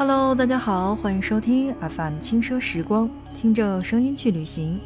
[0.00, 3.06] Hello，大家好，欢迎收听 FM 轻奢时光，
[3.38, 4.80] 听着声音去旅行。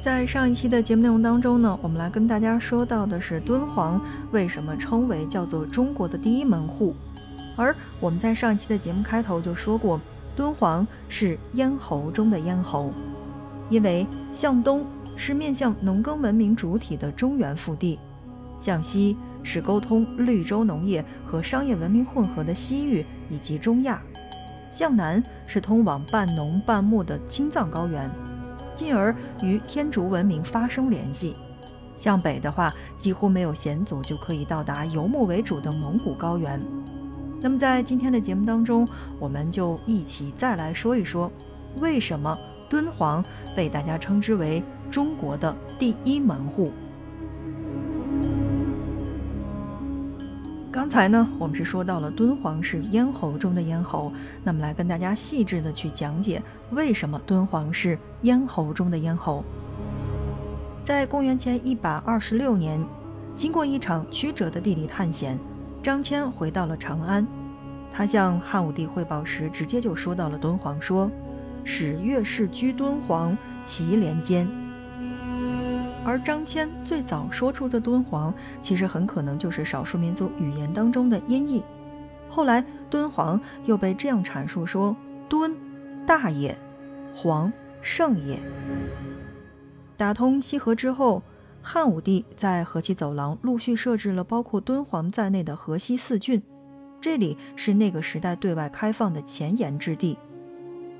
[0.00, 4.00] 在上一期的节目内容当中呢，我们来跟大家说到的是敦煌
[4.32, 6.94] 为什么称为叫做中国的第一门户。
[7.54, 10.00] 而我们在上一期的节目开头就说过，
[10.34, 12.88] 敦煌是咽喉中的咽喉，
[13.68, 17.98] 因为向东是面向农耕文明主体的中原腹地。
[18.60, 24.00] 向西是沟通绿洲农业和商业文明混合的西域以及中亚，
[24.70, 28.10] 向南是通往半农半牧的青藏高原，
[28.76, 31.34] 进而与天竺文明发生联系。
[31.96, 36.60] 向北的话，几乎没有险阻就可以到达游牧为主的蒙古高原。
[37.42, 38.86] 那么在今天的节目当中，
[39.18, 41.32] 我们就一起再来说一说，
[41.78, 42.36] 为什么
[42.68, 43.24] 敦煌
[43.56, 46.70] 被大家称之为中国的第一门户。
[50.90, 59.44] 刚才呢，我们是说到了敦煌是咽喉中的咽喉，那么来跟大家细致的去讲解为什么敦煌是咽喉中的咽喉。
[60.82, 62.84] 在公元前一百二十六年，
[63.36, 65.38] 经过一场曲折的地理探险，
[65.80, 67.24] 张骞回到了长安。
[67.92, 71.08] 他向汉武帝汇报时，直接就说到了敦煌，说
[71.62, 74.50] ：“使岳氏居敦煌，祁连间。”
[76.04, 81.62] 而张骞最早说出的敦煌，其实很可能就是少数民族语言当中的音译。
[82.28, 84.96] 后来敦煌又被这样阐述说
[85.28, 85.54] ：“敦，
[86.06, 86.54] 大也；
[87.14, 88.38] 煌，盛也。”
[89.96, 91.22] 打通西河之后，
[91.60, 96.42] 汉武帝在河西走廊陆续设置了包括敦煌在内的河西四郡，
[97.00, 100.18] 这里是那个时代对外开放的前沿之地，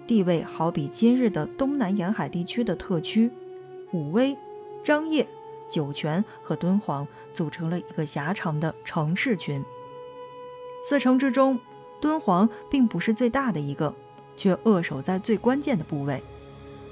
[0.07, 3.31] 地位好比今日的东南沿海地区的特区，
[3.93, 4.37] 武威。
[4.83, 5.27] 张掖、
[5.69, 9.65] 酒泉和敦煌组成了一个狭长的城市群。
[10.83, 11.61] 四城之中，
[12.01, 13.95] 敦煌并不是最大的一个，
[14.37, 16.23] 却扼守在最关键的部位。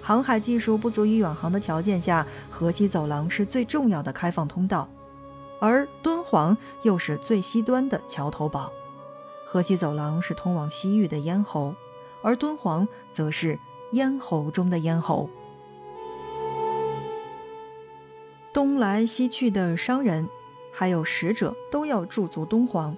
[0.02, 4.88] 航海技术不足以远航的条件下，河西走廊是最重要的开放通道，
[5.60, 8.72] 而敦煌又是最西端的桥头堡。
[9.44, 11.74] 河西走廊是通往西域的咽喉，
[12.22, 13.58] 而敦煌则是
[13.92, 15.28] 咽喉中的咽喉。
[18.58, 20.28] 东来西去的商人，
[20.72, 22.96] 还有使者，都要驻足敦煌，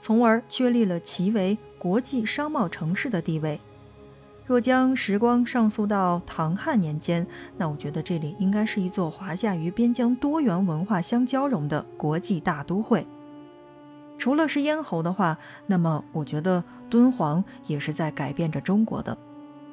[0.00, 3.60] 从而确立了其为国际商贸城市的地位。
[4.46, 7.26] 若将时光上溯到唐汉年间，
[7.58, 13.06] 那我觉得这里应该是一座华夏与边疆多元文化相交融的国际大都会。
[14.16, 15.36] 除了是咽喉的话，
[15.66, 19.18] 那么我觉得敦煌也是在改变着中国的。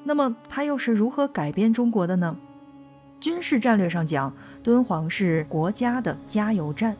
[0.03, 2.35] 那么它又是如何改变中国的呢？
[3.21, 4.33] 军事战略上讲，
[4.63, 6.95] 敦煌是国家的加油站。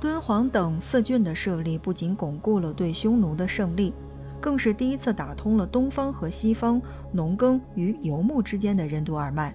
[0.00, 3.92] 敦煌等四郡的设立，不仅巩固了对匈奴的胜利，
[4.40, 6.80] 更是第一次打通了东方和西方
[7.12, 9.54] 农耕与游牧之间的任督二脉。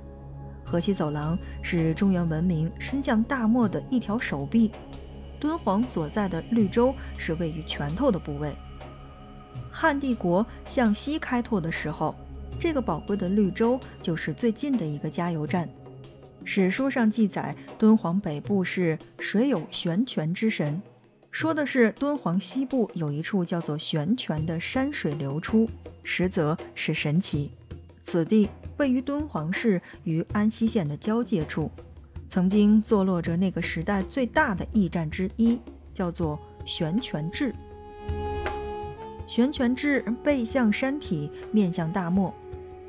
[0.63, 4.71] 河西走廊是中原文明伸向大漠的一条手臂。
[5.39, 8.55] 敦煌所在的绿洲是位于拳头的部位。
[9.71, 12.13] 汉帝国向西开拓的时候。
[12.59, 15.67] 这个宝贵的绿洲就是最近的一个加油站。
[16.45, 20.81] 史书上记载，敦煌北部是水有玄泉之神，
[21.31, 25.69] 说的是敦煌西部有一处叫做玄泉的山水流出，
[26.03, 27.51] 实则是神奇。
[28.01, 31.71] 此地位于敦煌市与安西县的交界处，
[32.27, 35.59] 曾经坐落着那个时代最大的驿站之一，
[35.93, 37.55] 叫做玄泉至。
[39.25, 42.33] 玄泉至背向山体，面向大漠。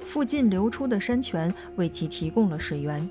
[0.06, 3.08] 附近流出的山泉为其提供了水源，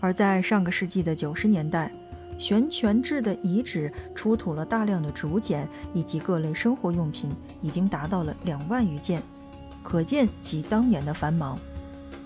[0.00, 1.90] 而在上个世纪的九十年代，
[2.38, 7.30] 玄泉制的遗址出土了大量的竹简以及各类生活用品，
[7.62, 9.22] 已经达到了两万余件，
[9.82, 11.58] 可见其当年的繁忙。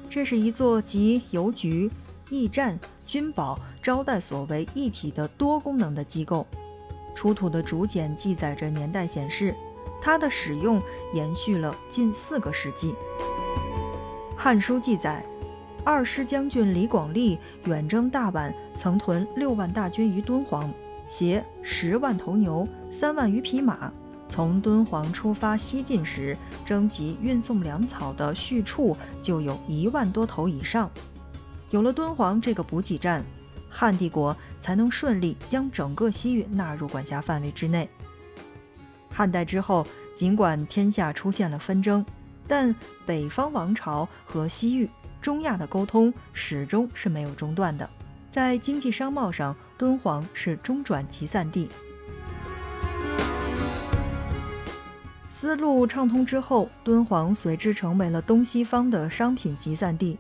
[0.09, 1.89] 这是一座集邮局、
[2.31, 6.45] 驿站、军宝、招待所为一体的多功能的机构。
[7.15, 9.55] 出土的竹简记载着年代显示，
[10.01, 10.83] 它的使用
[11.15, 12.93] 延续了近四个世纪。
[14.43, 15.23] 《汉书》记载，
[15.85, 20.73] 二师将军李广利远征大宛，曾屯六万大军于敦煌，
[21.11, 23.93] 携十万头牛、三万余匹马，
[24.31, 26.35] 从敦煌出发西进时，
[26.65, 30.91] 征集运送粮草的畜畜就有一万多头以上。
[31.69, 33.23] 有了敦煌这个补给站，
[33.69, 37.87] 汉帝国才能顺利将整个西域纳入管辖范围之内。
[39.11, 42.03] 汉代之后，尽管天下出现了纷争。
[42.47, 42.75] 但
[43.07, 44.89] 北方王朝和西域、
[45.21, 47.89] 中亚的沟通始终是没有中断的。
[48.31, 51.69] 在经济商贸上，敦煌是中转集散地。
[55.29, 60.19] 丝路畅通之后，敦煌随之成为了东西方的商品集散地。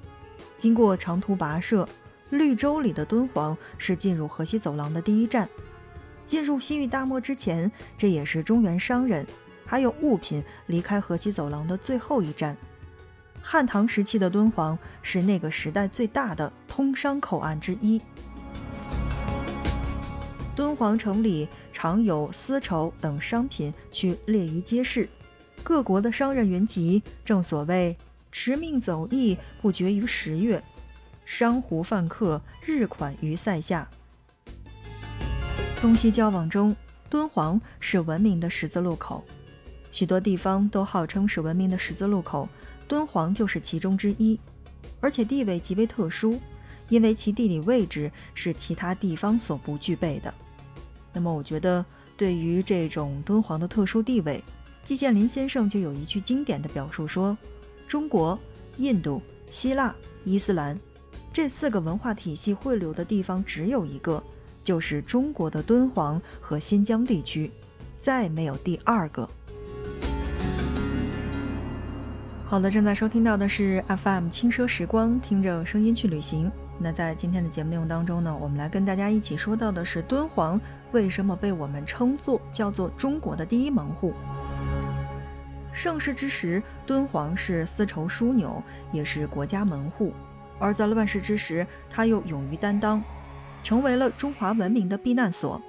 [0.56, 1.88] 经过长途跋涉，
[2.30, 5.48] 绿洲里的敦煌是进入河西走廊的第一站。
[6.26, 9.26] 进入西域大漠之前，这也是中原商人
[9.70, 12.56] 还有物品离开河西走廊的最后一站。
[13.40, 18.02] 汉唐时期的敦煌是那个时代最大的通商口岸之一。
[20.56, 25.08] 敦煌城里常有丝绸等商品去列于街市，
[25.62, 27.04] 各国的商人云集。
[27.24, 27.96] 正所谓
[28.32, 30.60] “驰命走驿不绝于十月，
[31.24, 33.88] 商胡贩客日款于塞下”。
[35.80, 36.74] 东西交往中，
[37.08, 39.24] 敦煌是文明的十字路口，
[39.92, 42.48] 许多地方都号称是文明的十字路口，
[42.86, 44.38] 敦煌就是其中之一，
[45.00, 46.38] 而且地位极为特殊，
[46.88, 50.32] 因为其地理位置是其他地方所不具备的。
[51.12, 51.84] 那么，我觉得
[52.16, 54.42] 对于这种敦煌的特殊地位，
[54.84, 57.36] 季羡林先生就有一句经典的表述说
[57.88, 58.38] ：“中国、
[58.76, 59.20] 印度、
[59.50, 59.94] 希腊、
[60.24, 60.78] 伊斯兰
[61.32, 64.22] 这四个文化体系汇流的地方只有一个，
[64.62, 67.50] 就是中国的敦煌和新疆地区，
[67.98, 69.28] 再没有第二个。”
[72.50, 76.50] 好的，正在收听到的是 FM 轻奢时光，听着声音去旅行。
[76.80, 80.60] 那在今天的节目内容当中呢，我们来跟大家一起说到的是敦煌
[80.90, 84.12] 为什么被我们称作叫做中国的第一门户。
[85.72, 88.60] 盛世之时，敦煌是丝绸枢纽，
[88.90, 90.10] 也是国家门户；
[90.58, 93.00] 而在乱世之时，它又勇于担当，
[93.62, 95.62] 成为了中华文明的避难所。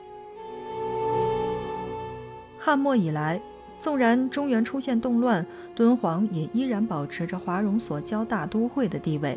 [2.60, 3.40] 汉末以来，
[3.82, 5.44] 纵然中原出现动乱，
[5.74, 9.36] 敦煌也依然保持着华容所交大都会的地位。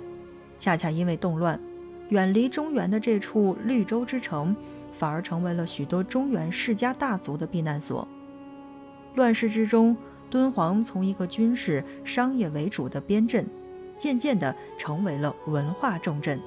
[0.58, 1.58] 恰恰因为动乱，
[2.10, 4.54] 远离中原的这处绿洲之城，
[4.92, 8.06] 反而成为了许多中原世家大族的避难所。
[9.14, 9.96] 乱世之中，
[10.28, 13.46] 敦煌从一个军事、商业为主的边镇，
[13.96, 16.38] 渐渐地成为了文化重镇。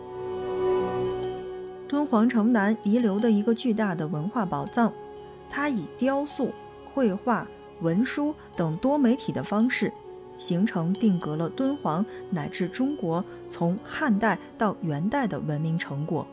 [1.87, 4.93] 敦煌城南遗留的一个巨大的文化宝藏，
[5.49, 6.51] 它以雕塑、
[6.85, 7.47] 绘画、
[7.81, 9.91] 文书等多媒体的方式。
[10.39, 16.27] 形成定格了敦煌乃至中国从汉代到元代的文明成果，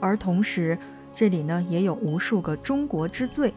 [0.00, 0.78] 而同时
[1.12, 3.52] 这里呢也有无数个中国之最。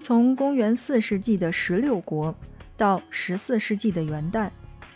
[0.00, 2.34] 从公元四世纪的十六国
[2.76, 4.50] 到十四世纪的元代，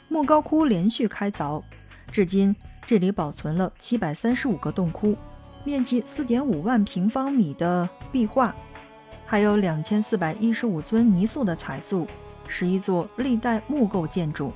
[0.08, 1.62] 莫高窟连续开凿，
[2.11, 5.17] 至今这里保存了七百三十五个洞窟，
[5.62, 8.53] 面积四点五万平方米的壁画，
[9.32, 12.06] 还有两千四百一十五尊泥塑的彩塑。
[12.46, 14.52] 是一座历代木构建筑，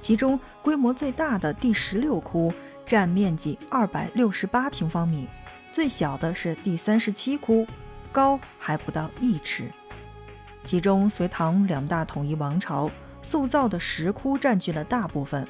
[0.00, 2.52] 其中规模最大的第十六窟
[2.84, 5.28] 占面积二百六十八平方米，
[5.70, 7.64] 最小的是第三十七窟，
[8.10, 9.70] 高还不到一尺。
[10.64, 12.90] 其中隋唐两大统一王朝
[13.22, 15.46] 塑造的石窟占据了大部分。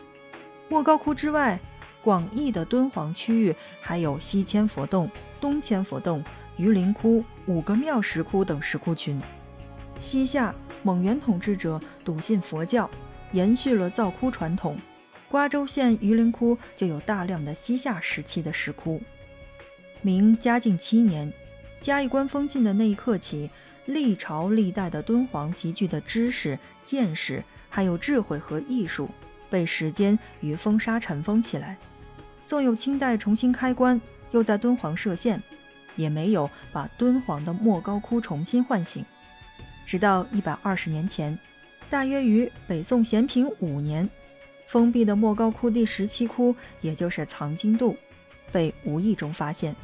[0.68, 1.58] 莫高窟之外，
[2.04, 5.10] 广义的敦煌区域还有西千佛洞、
[5.40, 6.22] 东千佛洞、
[6.58, 9.20] 榆林窟、五个庙石窟等石窟群。
[9.98, 10.54] 西夏。
[10.84, 12.88] 蒙元统治者笃信佛教，
[13.32, 14.78] 延续了造窟传统。
[15.28, 19.02] 瓜州县榆林窟就有大量的西夏时期的石窟。
[20.00, 21.32] 明嘉靖七年，
[21.80, 23.50] 嘉峪关封禁的那一刻起，
[23.86, 29.10] 历朝历代的敦煌集聚的知识、见识，还有智慧和艺术，
[29.50, 31.76] 被时间与风沙尘封起来。
[32.46, 34.00] 纵有清代重新开关，
[34.30, 35.42] 又在敦煌设县，
[35.98, 39.04] 也没有把敦煌的莫高窟重新唤醒。
[39.84, 41.38] 直到一百二十年前，
[41.90, 44.08] 大约于北宋咸平五年，
[44.66, 47.96] 封闭的莫高窟第十七窟，也就是藏经洞，
[48.50, 49.74] 被无意中发现。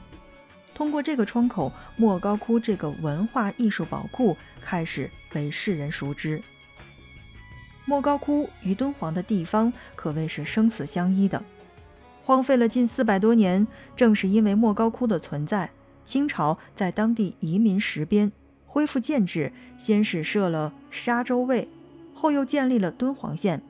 [0.74, 6.42] 通过这个窗口，莫高窟这个文化艺术宝库开始被世人熟知。
[7.86, 11.42] 莫高窟与敦煌的地方可谓是生死相依的，
[12.22, 15.70] 荒废了近四百多年，正是因为莫高窟的存在，
[16.04, 18.30] 清朝在当地移民实边。
[18.64, 21.68] 恢复建制，先是设了沙州卫，
[22.12, 23.62] 后又建立了敦煌县。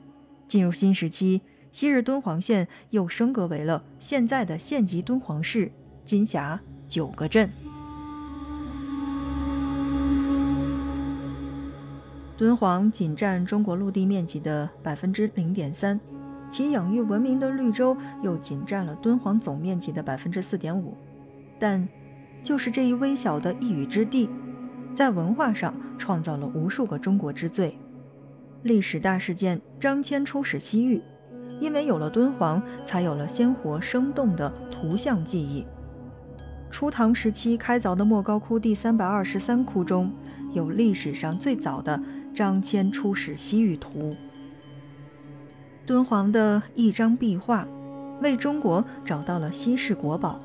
[0.47, 5.71] 进入新时期，昔日敦煌县又升格为了现在的县级敦煌市，
[6.03, 7.51] 金辖九个镇。
[12.37, 15.99] 敦煌仅占中国陆地面积的百分之零点三，
[16.49, 20.97] 其养育文明的绿洲又仅占了敦煌总面积的百分之四点五。
[21.57, 21.87] 但，
[22.45, 24.29] 就是这一微小的一隅之地。
[24.93, 27.75] 在文化上创造了无数个中国之最。
[28.61, 31.01] 历史大事件：张骞出使西域，
[31.59, 35.65] 因为有了敦煌，才有了鲜活生动的图像记忆。
[36.69, 40.11] 初唐时期开凿的莫高窟第三百二十三窟中，
[40.53, 41.99] 有历史上最早的
[42.35, 44.11] 张骞出使西域图》。
[45.85, 47.67] 敦煌的一张壁画，
[48.21, 50.39] 为中国找到了稀世国宝。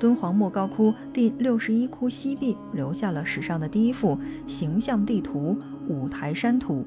[0.00, 5.56] 敦煌莫高窟第六十一窟西壁留下了史上的第一幅形象地图——
[5.88, 6.86] 五台山图。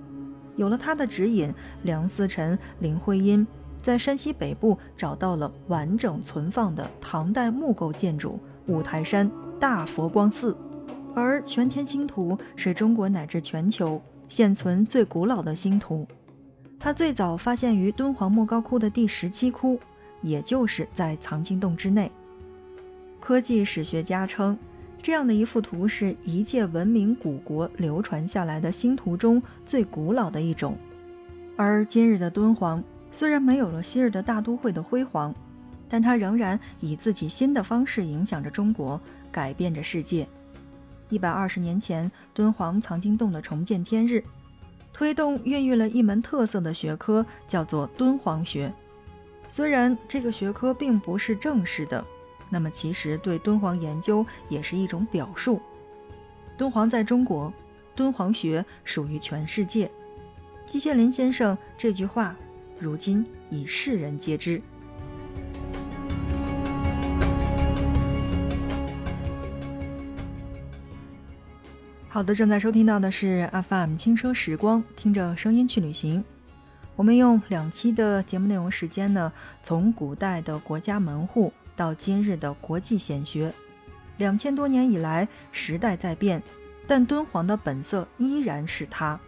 [0.56, 1.54] 有了它的指引，
[1.84, 3.46] 梁思成、林徽因
[3.80, 9.30] 在山西北部找到了完整存放的唐代木构建筑五台山
[9.60, 10.58] 大佛光寺。
[11.14, 16.08] 而全天星图是中国乃至全球现存最古老的星图，
[16.80, 19.78] 它最早发现于敦煌莫高窟的第十七窟，
[20.24, 22.12] 也就是在藏经洞之内。
[23.24, 24.60] 科技史学家称，
[25.02, 30.78] 这样的一幅图是一切文明古国流传下来的星图中最古老的一种。
[31.56, 35.34] 而今日的敦煌虽然没有了昔日的大都会的辉煌，
[35.88, 39.00] 但它仍然以自己新的方式影响着中国，
[39.32, 40.28] 改变着世界。
[41.08, 44.22] 一百二十年前，敦煌藏经洞的重见天日，
[44.92, 48.74] 推动孕育了一门特色的学科，叫做敦煌学。
[49.48, 52.04] 虽然这个学科并不是正式的。
[52.54, 55.60] 那么，其实对敦煌研究也是一种表述。
[56.56, 57.52] 敦煌在中国，
[57.96, 59.90] 敦煌学属于全世界。
[60.68, 62.36] 季羡林先生这句话，
[62.80, 64.62] 如今已世人皆知。
[72.08, 76.24] 好的，正在收听到的是 FM 轻奢时光，听着声音去旅行。
[76.96, 79.34] 我们用两期的节目内容时间呢，
[79.64, 81.52] 从古代的国家门户。
[81.76, 83.54] 到今日的国际显学，
[84.18, 86.42] 两千多年以来，时代在变，
[86.86, 89.20] 但敦煌的本色依然是它。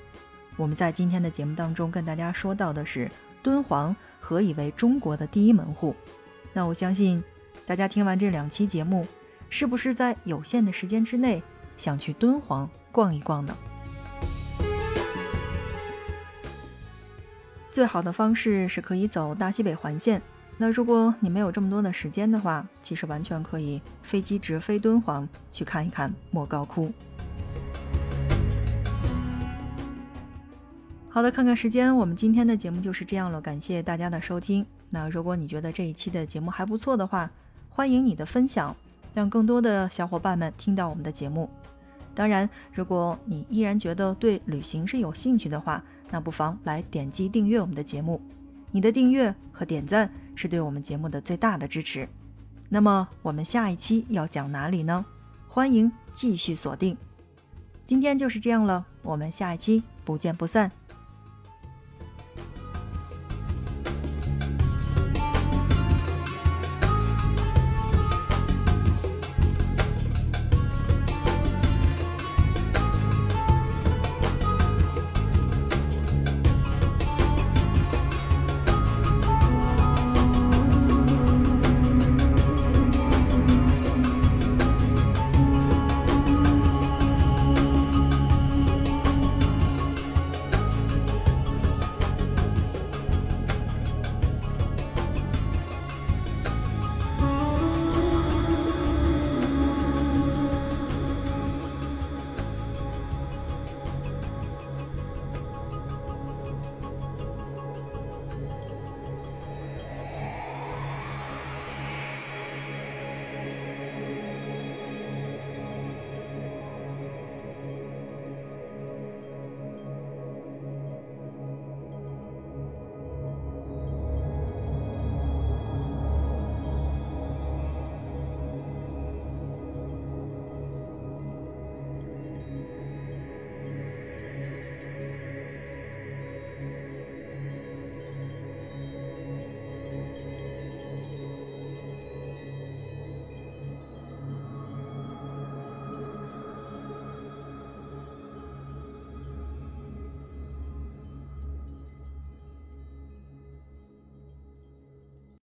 [0.56, 3.12] 我们在今天的节目当中跟大家说到的是
[3.44, 5.96] 敦煌何以为中国的第一门户。
[6.54, 7.24] 那我相信
[7.66, 9.06] 大家听完这两期节目，
[9.50, 11.44] 是不是在有限的时间之内
[11.78, 13.58] 想去敦煌逛一逛呢？
[17.70, 20.22] 最好的方式是可以走大西北环线。
[20.58, 26.92] 那如果你没有这么多的时间的话，其实完全可以飞机直飞敦煌去看一看莫高窟。
[31.10, 34.66] 好的，看看时间，我们今天的节目就是这样了，感谢大家的收听。
[34.90, 37.30] 那如果你觉得这一期的节目还不错的话，
[37.70, 38.76] 欢迎你的分享，
[39.14, 41.50] 让更多的小伙伴们听到我们的节目。
[42.14, 48.22] 当然，如果你依然觉得对旅行是有兴趣的话，那不妨来点击订阅我们的节目。
[48.76, 50.12] 你的订阅和点赞。
[50.38, 52.10] 是对我们节目的最大的支持。
[52.68, 55.06] 那么我们下一期要讲哪里呢？
[55.48, 56.98] 欢迎继续锁定。
[57.86, 60.70] 今天就是这样了，我们下一期不见不散。